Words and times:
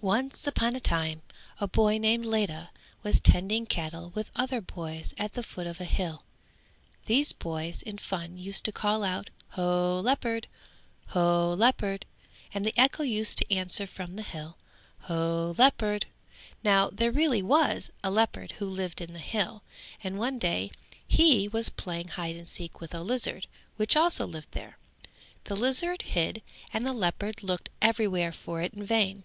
Once 0.00 0.46
upon 0.46 0.76
a 0.76 0.80
time 0.80 1.20
a 1.58 1.66
boy 1.66 1.98
named 1.98 2.24
Ledha 2.24 2.70
was 3.02 3.18
tending 3.18 3.66
cattle 3.66 4.10
with 4.14 4.30
other 4.36 4.60
boys 4.60 5.12
at 5.18 5.32
the 5.32 5.42
foot 5.42 5.66
of 5.66 5.80
a 5.80 5.84
hill, 5.84 6.22
and 6.22 7.06
these 7.06 7.32
boys 7.32 7.82
in 7.82 7.98
fun 7.98 8.38
used 8.38 8.64
to 8.64 8.70
call 8.70 9.02
out 9.02 9.28
"Ho, 9.56 9.98
leopard: 10.04 10.46
Ho, 11.08 11.52
leopard," 11.58 12.06
and 12.54 12.64
the 12.64 12.72
echo 12.78 13.02
used 13.02 13.38
to 13.38 13.52
answer 13.52 13.88
from 13.88 14.14
the 14.14 14.22
hill 14.22 14.56
"Ho, 15.00 15.52
leopard." 15.58 16.06
Now 16.62 16.90
there 16.90 17.10
really 17.10 17.42
was 17.42 17.90
a 18.04 18.08
leopard 18.12 18.52
who 18.58 18.66
lived 18.66 19.00
in 19.00 19.12
the 19.14 19.18
hill 19.34 19.64
and 20.04 20.16
one 20.16 20.38
day 20.38 20.70
he 21.08 21.48
was 21.48 21.70
playing 21.70 22.06
hide 22.10 22.36
and 22.36 22.46
seek 22.48 22.80
with 22.80 22.94
a 22.94 23.00
lizard 23.02 23.48
which 23.76 23.96
also 23.96 24.28
lived 24.28 24.52
there. 24.52 24.78
The 25.46 25.56
lizard 25.56 26.02
hid 26.02 26.40
and 26.72 26.86
the 26.86 26.92
leopard 26.92 27.42
looked 27.42 27.68
every 27.82 28.06
where 28.06 28.30
for 28.30 28.62
it 28.62 28.72
in 28.74 28.84
vain. 28.86 29.24